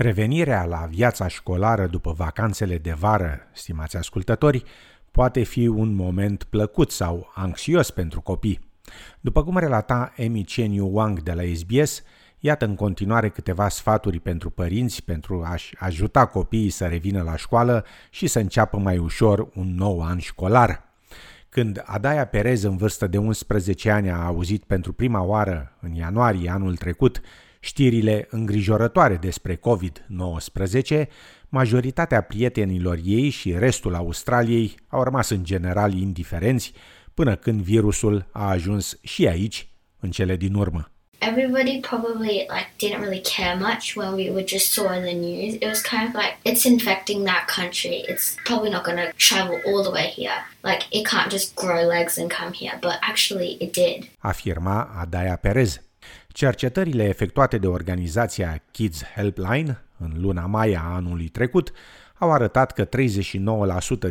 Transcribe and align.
Revenirea 0.00 0.64
la 0.64 0.86
viața 0.90 1.28
școlară 1.28 1.86
după 1.86 2.12
vacanțele 2.12 2.78
de 2.78 2.92
vară, 2.92 3.40
stimați 3.52 3.96
ascultători, 3.96 4.62
poate 5.10 5.42
fi 5.42 5.66
un 5.66 5.94
moment 5.94 6.44
plăcut 6.44 6.90
sau 6.90 7.32
anxios 7.34 7.90
pentru 7.90 8.20
copii. 8.20 8.60
După 9.20 9.44
cum 9.44 9.58
relata 9.58 10.12
Emi 10.16 10.44
Cheniu 10.44 10.88
Wang 10.92 11.22
de 11.22 11.32
la 11.32 11.42
SBS, 11.54 12.02
iată 12.38 12.64
în 12.64 12.74
continuare 12.74 13.28
câteva 13.28 13.68
sfaturi 13.68 14.20
pentru 14.20 14.50
părinți 14.50 15.04
pentru 15.04 15.42
a-și 15.44 15.74
ajuta 15.78 16.26
copiii 16.26 16.70
să 16.70 16.86
revină 16.86 17.22
la 17.22 17.36
școală 17.36 17.84
și 18.10 18.26
să 18.26 18.38
înceapă 18.38 18.76
mai 18.76 18.98
ușor 18.98 19.48
un 19.54 19.74
nou 19.74 20.02
an 20.02 20.18
școlar. 20.18 20.82
Când 21.48 21.82
Adaia 21.84 22.26
Perez, 22.26 22.62
în 22.62 22.76
vârstă 22.76 23.06
de 23.06 23.18
11 23.18 23.90
ani, 23.90 24.10
a 24.10 24.24
auzit 24.24 24.64
pentru 24.64 24.92
prima 24.92 25.22
oară, 25.22 25.72
în 25.80 25.94
ianuarie 25.94 26.50
anul 26.50 26.76
trecut, 26.76 27.20
știrile 27.60 28.26
îngrijorătoare 28.30 29.14
despre 29.14 29.56
COVID-19, 29.56 31.06
majoritatea 31.48 32.20
prietenilor 32.20 32.98
ei 33.04 33.28
și 33.28 33.52
restul 33.58 33.94
Australiei 33.94 34.74
au 34.88 35.02
rămas 35.02 35.30
în 35.30 35.44
general 35.44 35.92
indiferenți 35.92 36.72
până 37.14 37.36
când 37.36 37.60
virusul 37.60 38.26
a 38.32 38.48
ajuns 38.48 38.98
și 39.02 39.26
aici, 39.26 39.68
în 40.00 40.10
cele 40.10 40.36
din 40.36 40.54
urmă. 40.54 40.90
everybody 41.20 41.80
probably 41.80 42.46
like 42.48 42.68
didn't 42.78 43.00
really 43.00 43.20
care 43.20 43.56
much 43.56 43.96
when 43.96 44.14
we 44.14 44.30
were 44.30 44.42
just 44.42 44.72
saw 44.72 44.92
in 44.92 45.02
the 45.02 45.14
news. 45.14 45.54
It 45.54 45.64
was 45.64 45.82
kind 45.82 46.08
of 46.08 46.14
like 46.14 46.36
it's 46.44 46.64
infecting 46.64 47.24
that 47.24 47.48
country. 47.48 48.04
It's 48.08 48.36
probably 48.44 48.70
not 48.70 48.84
going 48.84 48.98
to 48.98 49.12
travel 49.16 49.60
all 49.66 49.82
the 49.82 49.90
way 49.90 50.06
here. 50.20 50.38
Like 50.62 50.82
it 50.90 51.04
can't 51.06 51.30
just 51.30 51.54
grow 51.54 51.82
legs 51.84 52.18
and 52.18 52.30
come 52.30 52.52
here, 52.52 52.78
but 52.80 52.98
actually 53.02 53.56
it 53.60 53.72
did. 53.72 54.08
Afirma 54.22 54.88
Adaya 55.02 55.36
Perez. 55.40 55.80
Cercetările 56.38 57.04
efectuate 57.04 57.58
de 57.58 57.66
organizația 57.66 58.62
Kids 58.70 59.04
Helpline 59.04 59.84
în 59.96 60.12
luna 60.16 60.46
mai 60.46 60.74
a 60.74 60.82
anului 60.82 61.28
trecut 61.28 61.72
au 62.18 62.32
arătat 62.32 62.72
că 62.72 62.84
39% 62.84 62.88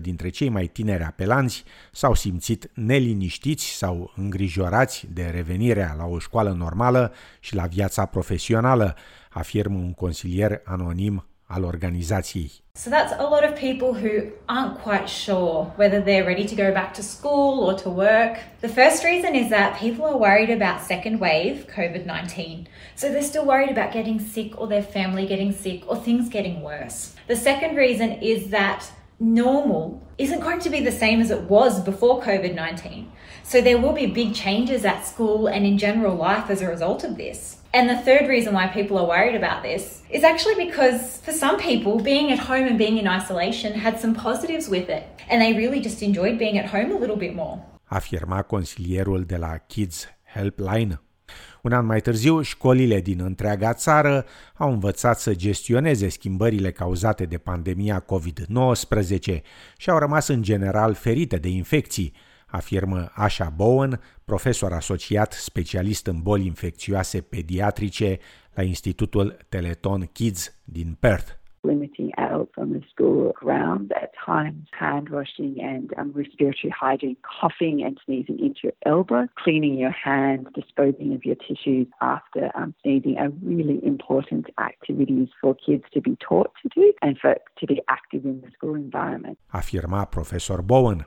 dintre 0.02 0.30
cei 0.30 0.50
mai 0.50 0.68
tineri 0.68 1.04
apelanți 1.04 1.64
s-au 1.92 2.14
simțit 2.14 2.70
neliniștiți 2.74 3.66
sau 3.66 4.14
îngrijorați 4.16 5.08
de 5.14 5.26
revenirea 5.26 5.94
la 5.98 6.06
o 6.06 6.20
școală 6.20 6.52
normală 6.52 7.14
și 7.40 7.56
la 7.56 7.66
viața 7.66 8.06
profesională, 8.06 8.96
afirmă 9.30 9.78
un 9.78 9.94
consilier 9.94 10.62
anonim 10.64 11.26
al 11.48 11.64
organizației. 11.64 12.52
So 12.76 12.90
that's 12.90 13.14
a 13.18 13.24
lot 13.24 13.44
of 13.44 13.56
people 13.56 13.94
who 13.94 14.32
aren't 14.48 14.78
quite 14.84 15.10
sure 15.10 15.74
whether 15.78 16.00
they're 16.00 16.26
ready 16.26 16.46
to 16.46 16.56
go 16.56 16.72
back 16.72 16.94
to 16.94 17.02
school 17.02 17.64
or 17.64 17.74
to 17.80 17.90
work. 17.90 18.38
The 18.62 18.70
first 18.70 19.04
reason 19.04 19.34
is 19.34 19.50
that 19.50 19.80
people 19.80 20.06
are 20.06 20.18
worried 20.18 20.52
about 20.52 20.82
second 20.82 21.20
wave 21.20 21.66
COVID-19. 21.76 22.68
So 22.96 23.12
they're 23.12 23.24
still 23.24 23.46
worried 23.46 23.72
about 23.72 23.94
getting 23.94 24.20
sick 24.20 24.60
or 24.60 24.68
their 24.68 24.84
family 24.84 25.26
getting 25.26 25.52
sick 25.52 25.84
or 25.88 25.96
things 25.96 26.30
getting 26.30 26.62
worse. 26.62 27.16
The 27.28 27.36
second 27.36 27.76
reason 27.76 28.12
is 28.22 28.50
that 28.50 28.92
normal 29.20 30.02
isn't 30.18 30.42
going 30.42 30.60
to 30.60 30.70
be 30.70 30.82
the 30.82 30.92
same 30.92 31.20
as 31.22 31.32
it 31.32 31.42
was 31.44 31.80
before 31.84 32.22
COVID 32.22 32.54
19. 32.54 33.12
So 33.44 33.62
there 33.62 33.80
will 33.80 33.94
be 33.94 34.06
big 34.06 34.36
changes 34.36 34.86
at 34.86 35.08
school 35.08 35.48
and 35.48 35.66
in 35.66 35.78
general 35.78 36.16
life 36.16 36.50
as 36.50 36.62
a 36.62 36.68
result 36.68 37.04
of 37.04 37.18
this. 37.18 37.58
And 37.78 37.88
the 37.88 38.02
third 38.08 38.28
reason 38.28 38.52
why 38.58 38.66
people 38.78 38.98
are 38.98 39.08
worried 39.16 39.36
about 39.44 39.62
this 39.62 39.84
is 40.10 40.24
actually 40.24 40.58
because 40.66 41.00
for 41.26 41.34
some 41.44 41.58
people, 41.70 41.94
being 42.14 42.32
at 42.32 42.40
home 42.40 42.66
and 42.70 42.78
being 42.78 42.98
in 42.98 43.08
isolation 43.20 43.72
had 43.86 44.00
some 44.00 44.14
positives 44.16 44.68
with 44.68 44.88
it. 44.98 45.04
And 45.30 45.38
they 45.42 45.54
really 45.54 45.80
just 45.80 46.02
enjoyed 46.02 46.36
being 46.38 46.58
at 46.58 46.68
home 46.76 46.90
a 46.92 47.00
little 47.00 47.20
bit 47.26 47.36
more. 47.36 47.58
Afirma 47.86 48.42
consilierul 48.42 49.24
de 49.24 49.36
la 49.38 49.58
Kids 49.58 50.08
Helpline. 50.24 51.02
Un 51.62 51.72
an 51.72 51.86
mai 51.86 52.02
târziu, 52.02 52.42
școlile 52.42 53.02
din 53.02 53.20
întreaga 53.22 53.74
țară 53.74 54.26
au 54.56 54.72
învățat 54.72 55.20
să 55.20 55.36
gestioneze 55.36 56.10
schimbările 56.10 56.72
cauzate 56.72 57.26
de 57.26 57.38
pandemia 57.38 58.06
COVID-19 58.06 59.42
și 59.78 59.90
au 59.90 59.98
rămas 59.98 60.28
în 60.28 60.42
general 60.42 60.94
ferite 60.94 61.38
de 61.38 61.48
infecții, 61.48 62.14
afirmă 62.48 63.12
Asha 63.14 63.50
Bowen, 63.56 64.00
profesor 64.26 64.72
asociat 64.72 65.34
specialist 65.34 66.08
în 66.08 66.22
boli 66.22 66.46
infecțioase 66.46 67.22
pediatrice 67.22 68.18
la 68.54 68.64
Institutul 68.64 69.38
Teleton 69.50 70.10
Kids 70.14 70.58
din 70.64 70.98
Perth. 71.00 71.38
limiting 71.68 72.12
adults 72.18 72.54
on 72.58 72.74
the 72.74 72.82
school 72.90 73.34
grounds 73.36 73.92
at 74.02 74.12
times, 74.26 74.68
hand 74.72 75.10
washing 75.10 75.58
and 75.62 75.94
um, 75.98 76.12
respiratory 76.14 76.74
hygiene, 76.78 77.18
coughing 77.40 77.84
and 77.84 78.00
sneezing 78.06 78.40
into 78.40 78.60
your 78.64 78.74
elbow, 78.86 79.28
cleaning 79.38 79.76
your 79.78 79.92
hands, 79.92 80.48
disposing 80.56 81.14
of 81.14 81.26
your 81.26 81.36
tissues 81.36 81.88
after 82.02 82.50
um, 82.56 82.74
sneezing 82.82 83.18
are 83.18 83.30
really 83.44 83.80
important 83.86 84.48
activities 84.60 85.28
for 85.40 85.56
kids 85.56 85.84
to 85.94 86.02
be 86.02 86.18
taught 86.28 86.52
to 86.64 86.70
do 86.74 86.94
and 87.02 87.18
for 87.20 87.36
to 87.60 87.68
be 87.68 87.82
active 87.90 88.24
in 88.26 88.42
the 88.42 88.52
school 88.52 88.76
environment. 88.76 89.38
Afirma 89.54 90.10
profesor 90.10 90.62
Bowen. 90.62 91.06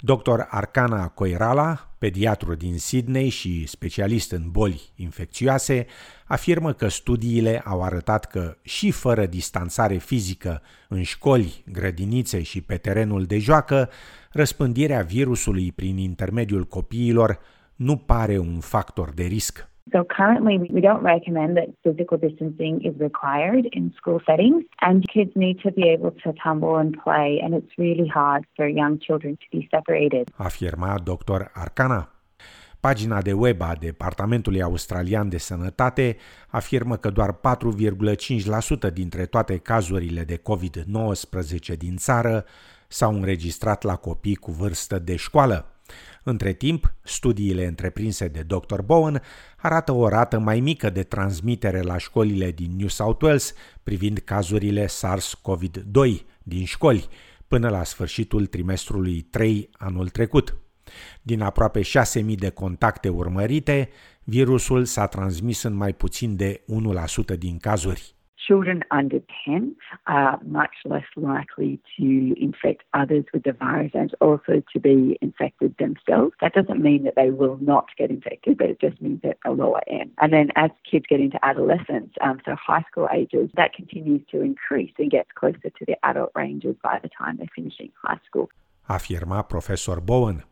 Dr. 0.00 0.40
Arcana 0.48 1.08
Coirala, 1.08 1.90
pediatru 1.98 2.54
din 2.54 2.78
Sydney 2.78 3.28
și 3.28 3.66
specialist 3.66 4.30
în 4.30 4.50
boli 4.50 4.92
infecțioase, 4.96 5.86
afirmă 6.26 6.72
că 6.72 6.88
studiile 6.88 7.62
au 7.64 7.82
arătat 7.82 8.24
că 8.24 8.56
și 8.62 8.90
fără 8.90 9.26
distanțare 9.26 9.96
fizică 9.96 10.62
în 10.88 11.02
școli, 11.02 11.64
grădinițe 11.72 12.42
și 12.42 12.60
pe 12.60 12.76
terenul 12.76 13.24
de 13.24 13.38
joacă, 13.38 13.90
răspândirea 14.30 15.02
virusului 15.02 15.72
prin 15.72 15.96
intermediul 15.96 16.64
copiilor 16.64 17.38
nu 17.76 17.96
pare 17.96 18.38
un 18.38 18.60
factor 18.60 19.10
de 19.10 19.24
risc. 19.24 19.67
So 19.92 20.04
currently, 20.04 20.58
we 20.58 20.80
don't 20.80 21.02
recommend 21.02 21.56
that 21.56 21.68
physical 21.82 22.18
distancing 22.18 22.74
is 22.88 22.94
required 23.08 23.64
in 23.78 23.84
school 23.98 24.20
settings, 24.26 24.64
and 24.80 24.96
kids 25.08 25.32
need 25.34 25.56
to 25.62 25.70
be 25.70 25.88
able 25.88 26.12
to 26.22 26.32
tumble 26.44 26.76
and 26.76 26.90
play, 27.04 27.40
and 27.42 27.54
it's 27.54 27.72
really 27.78 28.08
hard 28.08 28.42
for 28.56 28.66
young 28.68 28.98
children 29.06 29.32
to 29.42 29.46
be 29.56 29.68
separated. 29.70 30.24
Afirma 30.38 30.98
Dr. 31.04 31.50
Arcana. 31.54 32.08
Pagina 32.80 33.22
de 33.22 33.32
web 33.32 33.60
a 33.60 33.74
Departamentului 33.80 34.62
Australian 34.62 35.28
de 35.28 35.38
Sănătate 35.38 36.16
afirmă 36.48 36.96
că 36.96 37.10
doar 37.10 37.32
4,5% 37.32 38.92
dintre 38.92 39.26
toate 39.26 39.56
cazurile 39.56 40.22
de 40.22 40.36
COVID-19 40.36 41.76
din 41.78 41.96
țară 41.96 42.44
s-au 42.88 43.14
înregistrat 43.14 43.82
la 43.82 43.96
copii 43.96 44.34
cu 44.34 44.50
vârstă 44.50 44.98
de 44.98 45.16
școală. 45.16 45.77
Între 46.22 46.52
timp, 46.52 46.94
studiile 47.02 47.66
întreprinse 47.66 48.28
de 48.28 48.42
Dr. 48.42 48.80
Bowen 48.80 49.22
arată 49.56 49.92
o 49.92 50.08
rată 50.08 50.38
mai 50.38 50.60
mică 50.60 50.90
de 50.90 51.02
transmitere 51.02 51.80
la 51.80 51.98
școlile 51.98 52.50
din 52.50 52.76
New 52.76 52.88
South 52.88 53.22
Wales 53.22 53.54
privind 53.82 54.18
cazurile 54.18 54.86
SARS-CoV-2 54.86 56.22
din 56.42 56.64
școli 56.64 57.08
până 57.48 57.68
la 57.68 57.84
sfârșitul 57.84 58.46
trimestrului 58.46 59.20
3 59.20 59.70
anul 59.72 60.08
trecut. 60.08 60.56
Din 61.22 61.40
aproape 61.40 61.80
6.000 61.80 62.34
de 62.34 62.50
contacte 62.50 63.08
urmărite, 63.08 63.90
virusul 64.24 64.84
s-a 64.84 65.06
transmis 65.06 65.62
în 65.62 65.74
mai 65.74 65.92
puțin 65.92 66.36
de 66.36 66.64
1% 67.34 67.38
din 67.38 67.58
cazuri. 67.58 68.17
Children 68.48 68.82
under 68.90 69.20
10 69.44 69.76
are 70.06 70.40
much 70.42 70.76
less 70.86 71.04
likely 71.16 71.78
to 71.98 72.34
infect 72.40 72.82
others 72.94 73.26
with 73.34 73.42
the 73.42 73.52
virus 73.52 73.90
and 73.92 74.10
also 74.22 74.62
to 74.72 74.80
be 74.80 75.18
infected 75.20 75.74
themselves. 75.78 76.32
That 76.40 76.54
doesn't 76.54 76.80
mean 76.80 77.04
that 77.04 77.12
they 77.14 77.28
will 77.28 77.58
not 77.60 77.88
get 77.98 78.08
infected, 78.08 78.56
but 78.56 78.70
it 78.70 78.80
just 78.80 79.02
means 79.02 79.20
at 79.22 79.36
a 79.44 79.50
lower 79.50 79.82
end. 79.86 80.12
And 80.22 80.32
then 80.32 80.48
as 80.56 80.70
kids 80.90 81.04
get 81.10 81.20
into 81.20 81.38
adolescence, 81.44 82.10
um, 82.22 82.40
so 82.46 82.54
high 82.54 82.84
school 82.90 83.06
ages, 83.12 83.50
that 83.56 83.74
continues 83.74 84.22
to 84.30 84.40
increase 84.40 84.94
and 84.98 85.10
gets 85.10 85.28
closer 85.34 85.68
to 85.78 85.84
the 85.86 85.96
adult 86.02 86.30
ranges 86.34 86.74
by 86.82 86.98
the 87.02 87.10
time 87.18 87.36
they're 87.36 87.54
finishing 87.54 87.90
high 88.02 88.20
school. 88.26 88.48
Afirma 88.86 89.42
profesor 89.42 90.00
Bowen. 90.00 90.44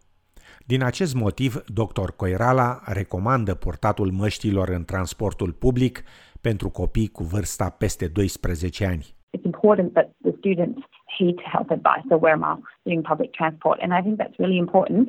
Din 0.67 0.83
acest 0.83 1.15
motiv, 1.15 1.65
dr. 1.65 2.11
Coirala 2.17 2.81
recomandă 2.85 3.55
purtatul 3.55 4.11
măștilor 4.11 4.69
în 4.69 4.85
transportul 4.85 5.53
public 5.53 6.03
pentru 6.51 6.69
copii 6.71 7.09
cu 7.09 7.23
vârsta 7.23 7.69
peste 7.71 8.09
12 8.09 8.87
ani. 8.87 9.07
It's 9.37 9.49
important 9.53 9.89
that 9.99 10.09
the 10.27 10.35
students 10.39 10.81
heed 11.17 11.39
health 11.53 11.71
advice, 11.79 12.05
so 12.11 12.17
wear 12.25 12.37
masks 12.47 12.73
during 12.85 13.03
public 13.13 13.31
transport. 13.41 13.79
And 13.83 13.91
I 13.99 14.01
think 14.05 14.15
that's 14.23 14.39
really 14.43 14.59
important 14.67 15.05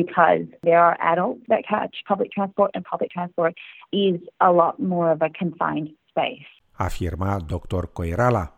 because 0.00 0.44
there 0.68 0.82
are 0.88 0.96
adults 1.12 1.44
that 1.52 1.62
catch 1.72 1.94
public 2.12 2.30
transport, 2.36 2.70
and 2.74 2.82
public 2.92 3.10
transport 3.16 3.52
is 4.08 4.18
a 4.48 4.50
lot 4.60 4.74
more 4.92 5.08
of 5.14 5.20
a 5.28 5.30
confined 5.40 5.88
space. 6.10 6.48
Afirma 6.86 7.30
dr. 7.54 7.82
Coirala. 7.96 8.57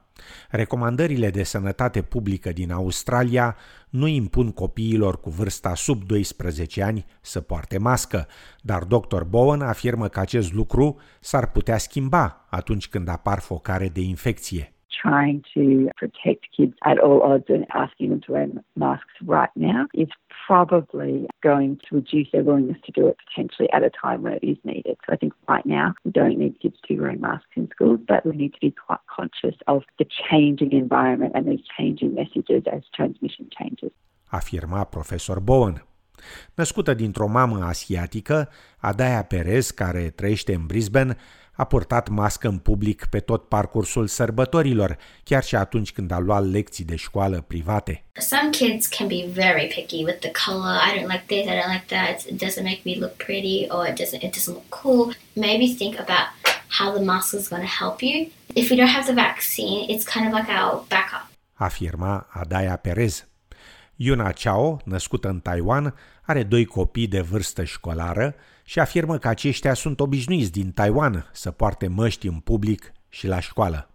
Recomandările 0.50 1.30
de 1.30 1.42
sănătate 1.42 2.02
publică 2.02 2.52
din 2.52 2.72
Australia 2.72 3.56
nu 3.88 4.06
impun 4.06 4.52
copiilor 4.52 5.20
cu 5.20 5.30
vârsta 5.30 5.74
sub 5.74 6.04
12 6.04 6.82
ani 6.82 7.06
să 7.20 7.40
poarte 7.40 7.78
mască, 7.78 8.26
dar 8.60 8.84
dr. 8.84 9.22
Bowen 9.22 9.60
afirmă 9.60 10.08
că 10.08 10.20
acest 10.20 10.52
lucru 10.52 10.96
s-ar 11.20 11.50
putea 11.50 11.78
schimba 11.78 12.46
atunci 12.50 12.88
când 12.88 13.08
apar 13.08 13.38
focare 13.38 13.88
de 13.88 14.00
infecție. 14.00 14.74
Trying 15.00 15.44
to 15.54 15.88
protect 15.96 16.46
kids 16.56 16.74
at 16.84 16.98
all 16.98 17.22
odds 17.22 17.44
and 17.48 17.66
asking 17.74 18.10
them 18.10 18.20
to 18.26 18.32
wear 18.32 18.46
masks 18.76 19.14
right 19.24 19.50
now 19.56 19.86
is 19.94 20.08
probably 20.46 21.26
going 21.42 21.78
to 21.88 21.96
reduce 21.96 22.28
their 22.32 22.42
willingness 22.42 22.78
to 22.84 22.92
do 22.92 23.06
it 23.08 23.16
potentially 23.26 23.68
at 23.72 23.82
a 23.82 23.90
time 23.90 24.22
where 24.22 24.34
it 24.34 24.44
is 24.44 24.58
needed. 24.64 24.96
So 25.06 25.12
I 25.12 25.16
think 25.16 25.32
right 25.48 25.66
now 25.66 25.94
we 26.04 26.10
don't 26.10 26.38
need 26.38 26.60
kids 26.60 26.76
to 26.82 26.88
be 26.94 27.00
wearing 27.00 27.20
masks 27.20 27.52
in 27.56 27.68
schools, 27.74 28.00
but 28.06 28.26
we 28.26 28.36
need 28.36 28.52
to 28.54 28.60
be 28.60 28.74
quite 28.86 29.04
conscious 29.16 29.56
of 29.66 29.82
the 29.98 30.06
changing 30.28 30.72
environment 30.72 31.32
and 31.34 31.46
these 31.46 31.64
changing 31.76 32.14
messages 32.14 32.62
as 32.72 32.82
transmission 32.94 33.48
changes. 33.58 33.92
Afirma 34.30 34.84
profesor 34.84 35.40
Bowen. 35.40 35.84
Născută 36.54 36.94
dintr-o 36.94 37.26
mamă 37.26 37.64
asiatică, 37.64 38.48
Adaya 38.78 39.22
Perez, 39.22 39.70
care 39.70 40.10
trăiește 40.10 40.54
în 40.54 40.66
Brisbane, 40.66 41.16
a 41.60 41.64
purtat 41.64 42.08
mască 42.08 42.48
în 42.48 42.58
public 42.58 43.06
pe 43.10 43.20
tot 43.20 43.48
parcursul 43.48 44.06
sărbătorilor, 44.06 44.96
chiar 45.24 45.44
și 45.44 45.56
atunci 45.56 45.92
când 45.92 46.10
a 46.10 46.18
luat 46.18 46.44
lecții 46.44 46.84
de 46.84 46.96
școală 46.96 47.44
private. 47.46 48.04
Some 48.12 48.50
kids 48.50 48.86
can 48.86 49.06
be 49.06 49.24
very 49.32 49.66
picky 49.74 50.04
with 50.04 50.18
the 50.18 50.30
color. 50.44 50.74
I 50.86 50.98
don't 50.98 51.10
like 51.14 51.24
this, 51.26 51.44
I 51.44 51.54
don't 51.58 51.72
like 51.76 51.88
that. 51.96 52.16
It 52.24 52.42
doesn't 52.44 52.62
make 52.62 52.80
me 52.84 52.94
look 53.02 53.14
pretty 53.26 53.66
or 53.68 53.86
it 53.86 53.96
doesn't 54.00 54.22
it 54.26 54.32
doesn't 54.36 54.54
look 54.58 54.68
cool. 54.82 55.06
Maybe 55.32 55.66
think 55.80 55.94
about 56.04 56.26
how 56.78 56.88
the 56.96 57.04
mask 57.04 57.34
is 57.34 57.48
going 57.48 57.64
to 57.68 57.74
help 57.82 57.98
you. 58.08 58.16
If 58.60 58.70
we 58.70 58.76
don't 58.76 58.94
have 58.98 59.06
the 59.06 59.18
vaccine, 59.26 59.80
it's 59.92 60.04
kind 60.14 60.24
of 60.28 60.32
like 60.38 60.48
our 60.60 60.74
backup. 60.88 61.24
Afirma 61.66 62.26
Adaya 62.40 62.76
Perez. 62.76 63.24
Yuna 63.96 64.32
Chao, 64.32 64.80
născută 64.84 65.28
în 65.28 65.40
Taiwan, 65.40 65.94
are 66.22 66.42
doi 66.42 66.64
copii 66.64 67.06
de 67.06 67.20
vârstă 67.20 67.64
școlară 67.64 68.34
și 68.70 68.78
afirmă 68.78 69.18
că 69.18 69.28
aceștia 69.28 69.74
sunt 69.74 70.00
obișnuiți 70.00 70.52
din 70.52 70.70
Taiwan 70.70 71.30
să 71.32 71.50
poarte 71.50 71.88
măști 71.88 72.26
în 72.26 72.38
public 72.38 72.92
și 73.08 73.26
la 73.26 73.40
școală. 73.40 73.90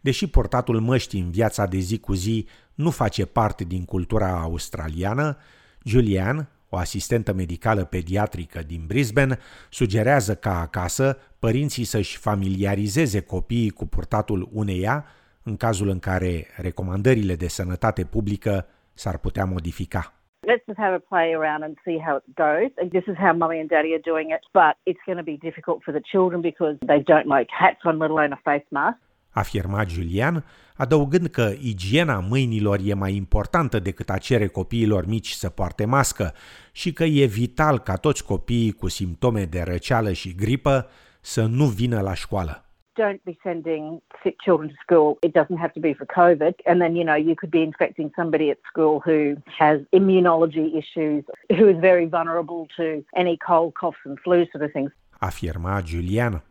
Deși 0.00 0.26
portatul 0.26 0.80
măștii 0.80 1.20
în 1.20 1.30
viața 1.30 1.66
de 1.66 1.78
zi 1.78 1.98
cu 1.98 2.12
zi 2.12 2.46
nu 2.74 2.90
face 2.90 3.24
parte 3.24 3.64
din 3.64 3.84
cultura 3.84 4.40
australiană, 4.40 5.36
Julian, 5.84 6.48
o 6.68 6.76
asistentă 6.76 7.32
medicală 7.32 7.84
pediatrică 7.84 8.62
din 8.66 8.84
Brisbane, 8.86 9.38
sugerează 9.70 10.34
ca 10.34 10.60
acasă 10.60 11.18
părinții 11.38 11.84
să-și 11.84 12.18
familiarizeze 12.18 13.20
copiii 13.20 13.70
cu 13.70 13.86
purtatul 13.86 14.48
uneia 14.52 15.04
în 15.42 15.56
cazul 15.56 15.88
în 15.88 15.98
care 15.98 16.46
recomandările 16.56 17.36
de 17.36 17.48
sănătate 17.48 18.04
publică 18.04 18.66
s-ar 18.94 19.18
putea 19.18 19.44
modifica. 19.44 20.19
Let's 20.46 20.64
just 20.66 20.78
have 20.78 20.94
a 20.94 21.00
play 21.00 21.34
around 21.34 21.64
and 21.64 21.76
see 21.84 21.98
how 21.98 22.16
it 22.16 22.24
goes. 22.34 22.70
This 22.90 23.06
is 23.06 23.16
how 23.18 23.32
mummy 23.34 23.60
and 23.60 23.68
daddy 23.68 23.92
are 23.92 24.10
doing 24.12 24.30
it, 24.30 24.40
but 24.52 24.74
it's 24.86 25.04
going 25.04 25.18
to 25.18 25.28
be 25.32 25.36
difficult 25.36 25.82
for 25.84 25.92
the 25.92 26.00
children 26.12 26.40
because 26.40 26.76
they 26.90 27.00
don't 27.12 27.28
like 27.36 27.48
hats 27.50 27.82
on, 27.84 27.98
let 27.98 28.10
alone 28.10 28.32
a 28.32 28.40
face 28.50 28.66
mask. 28.70 28.98
Afirma 29.30 29.84
Julian, 29.84 30.44
adăugând 30.76 31.26
că 31.26 31.52
igiena 31.60 32.18
mâinilor 32.28 32.78
e 32.84 32.94
mai 32.94 33.14
importantă 33.14 33.78
decât 33.78 34.10
a 34.10 34.18
cere 34.18 34.46
copiilor 34.46 35.06
mici 35.06 35.30
să 35.30 35.48
poarte 35.48 35.84
mască 35.84 36.34
și 36.72 36.92
că 36.92 37.04
e 37.04 37.26
vital 37.26 37.78
ca 37.78 37.96
toți 37.96 38.24
copiii 38.24 38.72
cu 38.72 38.88
simptome 38.88 39.44
de 39.44 39.62
răceală 39.62 40.12
și 40.12 40.34
gripă 40.34 40.88
să 41.20 41.46
nu 41.46 41.64
vină 41.64 42.00
la 42.00 42.14
școală 42.14 42.69
don't 42.96 43.24
be 43.24 43.38
sending 43.42 44.00
sick 44.22 44.36
children 44.44 44.68
to 44.70 44.76
school. 44.80 45.18
It 45.22 45.32
doesn't 45.32 45.58
have 45.58 45.72
to 45.74 45.80
be 45.80 45.94
for 45.94 46.06
COVID. 46.06 46.54
And 46.66 46.80
then, 46.80 46.96
you 46.96 47.04
know, 47.04 47.14
you 47.14 47.34
could 47.34 47.50
be 47.50 47.62
infecting 47.62 48.10
somebody 48.16 48.50
at 48.50 48.58
school 48.70 49.00
who 49.00 49.36
has 49.58 49.80
immunology 49.92 50.66
issues, 50.82 51.24
who 51.56 51.68
is 51.68 51.78
very 51.80 52.06
vulnerable 52.06 52.66
to 52.76 53.04
any 53.16 53.36
cold, 53.48 53.74
coughs 53.74 53.98
and 54.04 54.18
flu 54.24 54.46
sort 54.52 54.64
of 54.64 54.72
things. 54.72 54.90
Afirma 55.20 55.82
Julian. 55.84 56.42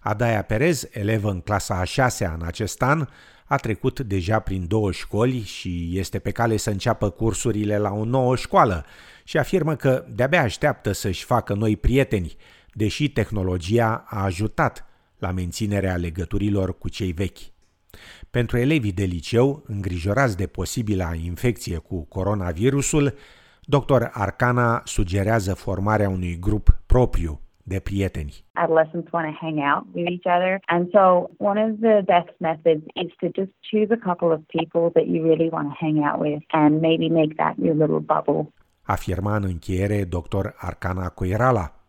Adaia 0.00 0.42
Perez, 0.42 0.88
elevă 0.92 1.30
în 1.30 1.40
clasa 1.40 1.80
a 1.80 1.84
șasea 1.84 2.32
în 2.32 2.46
acest 2.46 2.82
an, 2.82 3.06
a 3.44 3.56
trecut 3.56 4.00
deja 4.00 4.38
prin 4.38 4.64
două 4.68 4.92
școli 4.92 5.40
și 5.40 5.90
este 5.92 6.18
pe 6.18 6.30
cale 6.30 6.56
să 6.56 6.70
înceapă 6.70 7.10
cursurile 7.10 7.78
la 7.78 7.92
o 7.92 8.04
nouă 8.04 8.36
școală 8.36 8.84
și 9.24 9.38
afirmă 9.38 9.74
că 9.74 10.04
de-abia 10.08 10.42
așteaptă 10.42 10.92
să-și 10.92 11.24
facă 11.24 11.54
noi 11.54 11.76
prieteni, 11.76 12.36
deși 12.72 13.10
tehnologia 13.10 14.04
a 14.06 14.24
ajutat 14.24 14.93
la 15.18 15.30
menținerea 15.30 15.96
legăturilor 15.96 16.78
cu 16.78 16.88
cei 16.88 17.12
vechi. 17.12 17.38
Pentru 18.30 18.56
elevii 18.58 18.92
de 18.92 19.04
liceu, 19.04 19.62
îngrijorați 19.66 20.36
de 20.36 20.46
posibila 20.46 21.14
infecție 21.14 21.78
cu 21.78 22.04
coronavirusul, 22.04 23.14
dr. 23.62 24.02
Arcana 24.12 24.82
sugerează 24.84 25.54
formarea 25.54 26.08
unui 26.08 26.38
grup 26.40 26.78
propriu 26.86 27.40
de 27.62 27.80
prieteni. 27.80 28.44
Adolescents 28.52 29.10
want 29.12 29.26
to 29.26 29.36
hang 29.40 29.58
out 29.58 29.84
with 29.94 30.08
each 30.10 30.26
other. 30.36 30.60
And 30.66 30.88
so 30.90 31.30
one 31.38 31.58
of 31.64 31.70
the 31.80 32.02
best 32.14 32.32
methods 32.38 32.84
is 33.04 33.12
to 33.20 33.26
just 33.40 33.52
choose 33.70 33.88
a 33.90 34.00
couple 34.08 34.30
of 34.36 34.40
people 34.56 34.84
that 34.96 35.06
you 35.12 35.24
really 35.30 35.48
want 35.50 35.66
to 35.72 35.76
hang 35.84 35.98
out 36.08 36.20
with 36.20 36.42
and 36.50 36.80
maybe 36.80 37.08
make 37.08 37.34
that 37.36 37.54
your 37.64 37.74
little 37.74 38.04
bubble. 38.14 38.52
Afirma 38.82 39.36
în 39.36 39.42
încheiere 39.44 40.04
dr. 40.04 40.46
Arcana 40.56 41.08
Coirala. 41.08 41.83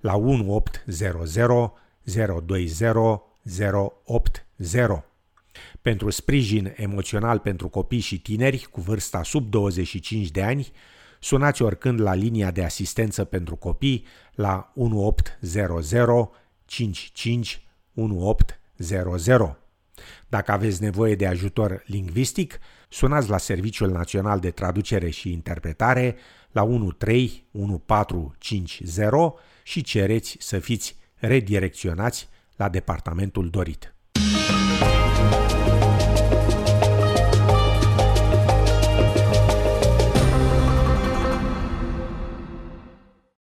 la 0.00 0.16
1800 0.16 1.84
020 2.44 2.72
080. 4.04 5.02
Pentru 5.82 6.10
sprijin 6.10 6.72
emoțional 6.76 7.38
pentru 7.38 7.68
copii 7.68 8.00
și 8.00 8.20
tineri 8.20 8.66
cu 8.70 8.80
vârsta 8.80 9.22
sub 9.22 9.50
25 9.50 10.30
de 10.30 10.42
ani, 10.42 10.72
Sunați 11.24 11.62
oricând 11.62 12.00
la 12.00 12.14
linia 12.14 12.50
de 12.50 12.64
asistență 12.64 13.24
pentru 13.24 13.56
copii 13.56 14.04
la 14.34 14.72
1800 14.74 16.30
55 16.64 17.66
1800. 17.94 19.58
Dacă 20.28 20.52
aveți 20.52 20.82
nevoie 20.82 21.14
de 21.14 21.26
ajutor 21.26 21.82
lingvistic, 21.86 22.58
sunați 22.88 23.28
la 23.28 23.38
Serviciul 23.38 23.90
Național 23.90 24.40
de 24.40 24.50
Traducere 24.50 25.10
și 25.10 25.32
Interpretare 25.32 26.16
la 26.52 26.62
131450 26.62 29.10
și 29.62 29.82
cereți 29.82 30.36
să 30.40 30.58
fiți 30.58 30.96
redirecționați 31.14 32.28
la 32.56 32.68
departamentul 32.68 33.50
dorit. 33.50 33.93